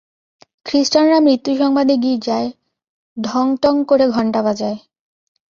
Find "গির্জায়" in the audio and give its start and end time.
1.97-2.49